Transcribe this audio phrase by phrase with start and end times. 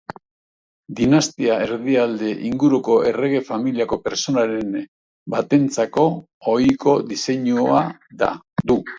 [0.99, 4.73] Dinastia erdialde inguruko errege familiako pertsonaren
[5.35, 6.07] batentzako
[6.55, 7.83] ohiko diseinua
[8.73, 8.79] du.